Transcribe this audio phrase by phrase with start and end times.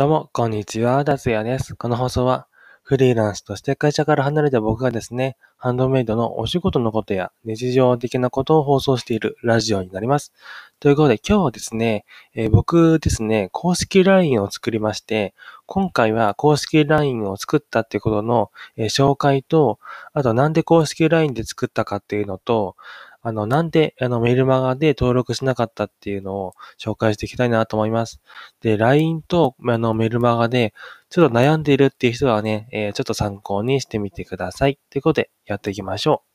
[0.00, 1.76] どうも、こんにちは、達也です。
[1.76, 2.46] この放送は、
[2.82, 10.32] フリーランスとして会社から離れた僕がですね、ハンドメイドのお仕事のことや日常的なことを放送しているラジオになります。
[10.78, 15.34] ということで、今日はですね、えー僕ですね、公式 LINE を作りまして、
[15.66, 19.78] 今回は公式 LINE を作ったってことの、えー紹介と、
[20.14, 22.74] あとなんで公式 LINE で作ったかっていうのと、
[23.22, 28.20] あの、なんで、あの、メルマガで登録しなかったっていうのを紹介していきたいなと思います。
[28.62, 30.72] で、LINE と、あの、メルマガで、
[31.10, 34.78] ちょっと悩んでいるっていう人はね、えーちょっと参考にしてみてください。
[34.90, 36.29] ということで、やっていきましょう。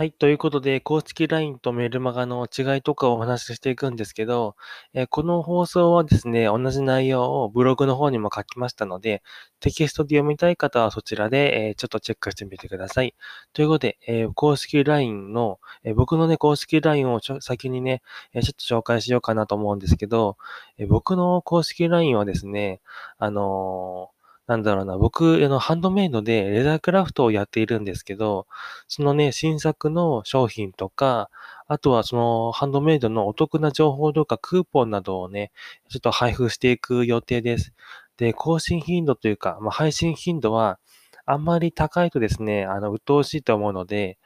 [0.00, 0.12] はい。
[0.12, 4.56] ということで、公式 LINE とメルマガの違いとかをお話ししていくんですけど、
[4.94, 9.22] えーこの放送はですね、同じ内容をブログの方にも書きましたので、
[9.60, 13.14] テキストで読みたい方はそちらで、えーちょっとチェックしてみてください。
[13.52, 18.00] ということで、えー公式 LINE の、えー僕のね、公式 LINE をちょ先にね、
[18.32, 20.38] えーちょっと紹介しようかなと思うんですけど、
[20.78, 22.80] えー僕の公式 LINE はですね、
[23.18, 24.19] あのー
[24.50, 28.48] なんだろうな、僕、あの、ハンドメイドでレザークラフトをやっているんですけど、
[28.88, 31.30] そのね、新作の商品とか、
[31.68, 35.52] あとはそのハンドメイドのお得な情報とかクーポンなどをね、
[35.88, 37.72] ちょっと配布していく予定です。
[38.16, 40.80] で、更新頻度というか、まあ、配信頻度は
[41.26, 44.18] あんまり高いとですね、あの、鬱陶しいと思うので、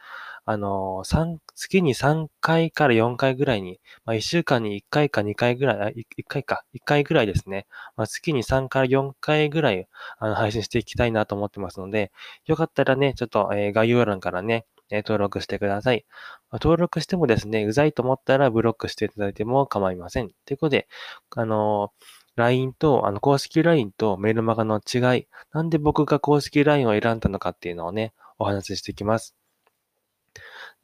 [0.46, 7.66] あの、三月に3回から4回ぐらいに、まあ、1週間に1回か2回ぐらい、あ1回か、1回ぐらいですね。
[7.96, 12.12] まあ、月に3から4回ぐらい、あの、配信していきたいなと思ってますので、
[12.46, 16.04] よかったらね、ちょっと、えー概要欄からね、えー登録してください。
[16.50, 20.28] まあ登録してもですね、うざいと思ったらブロックしていただいても構いません。
[20.44, 20.88] ということで、
[21.36, 22.04] あのー
[22.36, 29.36] LINE と、あの、公式 LINE とメルマガの違い、なんで僕が公式 LINE を選んだのかっていうのをね、お話ししていきます。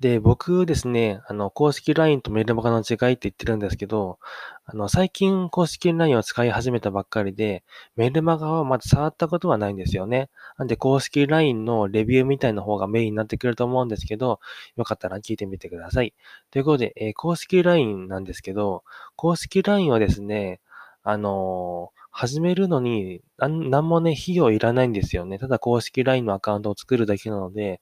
[0.00, 4.18] で、僕ですね、あの、公式 LINE とメルマガの違いって言ってるんですけど、
[4.64, 7.64] あの、最近公式 LINE を使い始めたばっかりで、
[7.96, 10.30] メルマガはまだ触ったことはないんですよね。
[10.56, 14.40] なんで、公式 LINE のレビューみたいな方がメインになってくると思うんですけど、
[14.76, 16.14] よかったら聞いてみてください。
[16.50, 18.84] ということで、えー公式 LINE なんですけど、
[19.16, 20.60] 公式 LINE はですね、
[21.02, 25.38] あのー始めるのに、なんもね、費用いらないんですよね。
[25.38, 27.80] ただ公式 LINE のアカウントを作るだけなので、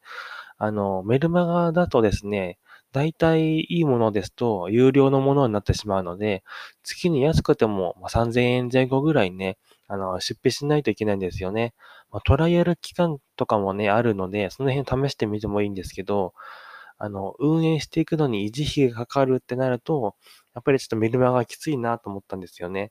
[0.59, 2.59] あの、メルマガだとですね、
[2.93, 6.43] 大体いいものですと、有料のものになってしまうので、
[6.83, 9.59] 月に安くても3000円前後ぐらいね、
[9.89, 11.75] あの、出費しないといけないんですよね。
[12.11, 16.35] ま、トライアル期間とかもね、あるので、その辺試してみてもいいんですけど、
[16.99, 20.15] あの、運営していくのに維持費がかかるってなると、
[20.55, 22.91] やっぱりちょっとメルマガきついなと思ったんですよね。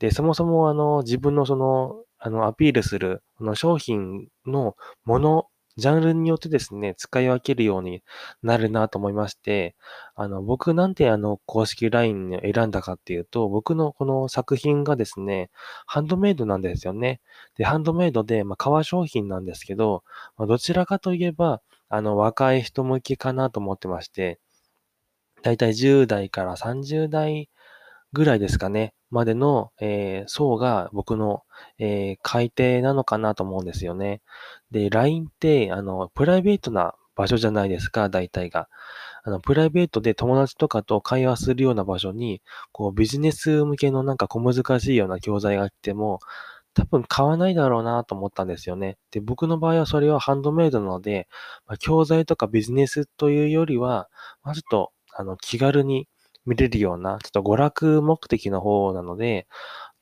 [0.00, 8.02] で、そもそもあの、自分のその、あの、アピールする、この商品のもの、ジャンルによってですね、使い分けるように
[8.42, 9.76] なるなと思いまして、
[10.14, 15.50] あの、僕なんであの、公式 LINE を選んだかっていうと、僕のこの作品がですね、
[15.86, 17.20] ハンドメイドなんですよね。
[17.56, 20.02] で、ハンドメイドで、まあ、革商品なんですけど、
[20.36, 24.38] まあ、どちらかといえば、あの、若い人向きかなと思ってまして、
[25.42, 27.48] だいたい10代から30代
[28.12, 31.42] ぐらいですかね、までの、えー層が僕の、
[31.78, 34.20] えー買い手なのかなと思うんですよね。
[34.70, 38.68] で、LINE って、あの、プライベートな場所じゃないですか、大体が。
[39.24, 46.20] あの、プライベートで友達とかと会話するような場所に、こう、ビジネス向けのなんか小難しいような教材が来ても、
[46.74, 48.96] 多分買わないだろうなと思ったんですよね。
[49.10, 51.28] で、僕の場合はそれはハンドメイドなので、
[51.66, 54.08] まあ、教材とかビジネスというよりは、
[54.44, 56.06] まあ、ちょっと、あの、気軽に
[56.46, 59.46] 見れるような、ちょっと娯楽目的の方なので、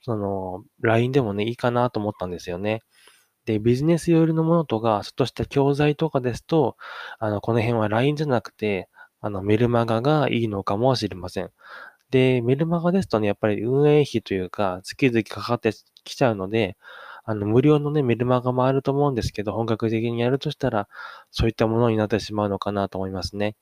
[0.03, 2.81] その、LINE でもね、いいかなと思ったんですよね。
[3.47, 6.77] で、ビジネス寄りのものとか、ちょっとした教材とかですと、
[7.19, 8.89] あの、この辺は LINE じゃなくて、
[9.21, 11.51] あの、メルマガがいいのかもしれません。
[12.11, 15.73] で、メルマガですとね、やっぱり運営費というか、月々かかって
[16.05, 16.77] きちゃうので、
[17.25, 20.89] あの、無料のね、メルマガもあると思うんですけど、本格的にやるとしたら、
[21.31, 23.57] そういったものになってしまうのかなと思いますね。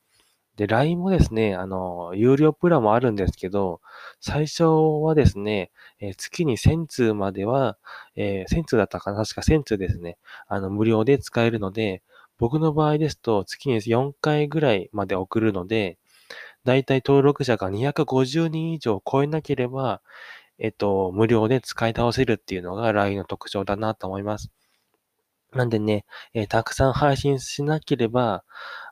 [0.57, 3.81] で、LINE もですね、あの、有料プランもあるんですけど、
[4.19, 4.63] 最初
[5.03, 7.77] はですね、えー月に1000通までは、
[8.15, 10.17] えー1000通だったかな確か1000通ですね。
[10.47, 12.01] あの、無料で使えるので、
[12.39, 15.97] 僕の場合ですと、月に4回ぐらいまで送るので、
[16.65, 20.01] だいたい登録者が250人以上超えなければ、
[20.59, 24.51] えっと、無料で使い倒せるっていうのが LINE の特徴だなと思います。
[25.53, 28.43] なんでね、えーたくさん配信しなければ、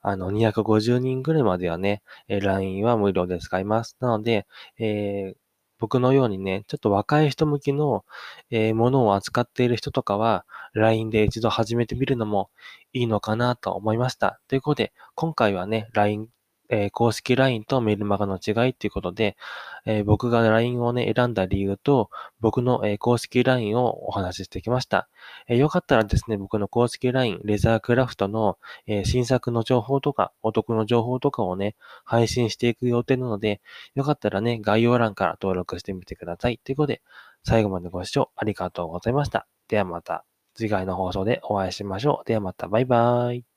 [0.02, 3.98] あの、250人ぐらいまではね、えー LINE は無料で使います。
[4.00, 4.48] なので、
[4.80, 5.38] えー
[5.78, 8.06] 僕のようにね、ちょっと若い人向きの、
[8.50, 12.50] えものを扱っている人とかは、LINE で一度始めてみるのも
[12.94, 14.40] いいのかなと思いました。
[14.48, 16.30] ということで、今回はね、LINE
[16.69, 19.38] えー公式 LINE とメルマガの違いっていうことで、
[19.85, 22.09] えー僕が LINE をね、選んだ理由と、
[22.39, 25.07] 僕の、えー公式 LINE をお話ししてきました。
[25.47, 28.57] えーよかったらですね、僕の公式 LINE、レザークラフトの、
[28.88, 33.61] え新作の情報とか、お得の情報とかをね、配信していく予定なので、
[33.95, 36.59] よかったらね、概要欄から登録してみてください。
[36.63, 37.01] ということで、
[37.44, 39.47] 最後までご視聴ありがとうございました。
[39.68, 40.25] ではまた
[40.56, 42.27] 次回の放送でお会いしましょう。
[42.27, 43.55] ではまたバイバーイ。